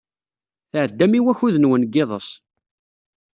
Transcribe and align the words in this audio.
Tɛeddam 0.71 1.13
i 1.19 1.21
wakud-nwen 1.25 1.83
n 1.85 1.89
yiḍes. 1.93 2.29